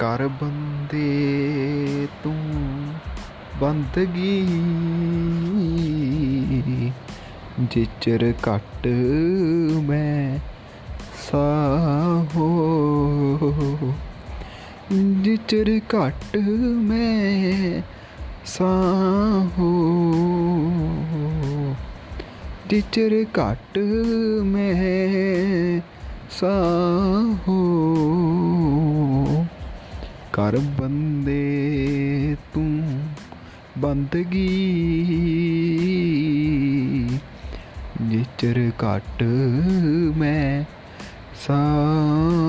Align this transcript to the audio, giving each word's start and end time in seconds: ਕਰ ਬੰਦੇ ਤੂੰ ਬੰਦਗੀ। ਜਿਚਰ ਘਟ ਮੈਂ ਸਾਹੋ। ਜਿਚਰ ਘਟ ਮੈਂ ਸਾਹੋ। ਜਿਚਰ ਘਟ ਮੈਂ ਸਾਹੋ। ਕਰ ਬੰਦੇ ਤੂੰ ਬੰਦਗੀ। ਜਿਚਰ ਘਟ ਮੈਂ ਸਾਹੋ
ਕਰ 0.00 0.28
ਬੰਦੇ 0.28 1.08
ਤੂੰ 2.22 2.54
ਬੰਦਗੀ। 3.60 4.46
ਜਿਚਰ 7.60 8.32
ਘਟ 8.48 8.86
ਮੈਂ 9.82 10.38
ਸਾਹੋ। 11.30 12.48
ਜਿਚਰ 14.92 15.80
ਘਟ 15.88 16.36
ਮੈਂ 16.62 17.82
ਸਾਹੋ। 18.46 19.74
ਜਿਚਰ 22.70 23.24
ਘਟ 23.38 23.78
ਮੈਂ 24.44 25.80
ਸਾਹੋ। 26.30 27.60
ਕਰ 30.40 30.56
ਬੰਦੇ 30.58 32.36
ਤੂੰ 32.54 32.82
ਬੰਦਗੀ। 33.78 34.46
ਜਿਚਰ 38.02 38.70
ਘਟ 38.82 39.22
ਮੈਂ 40.16 40.64
ਸਾਹੋ 41.46 42.39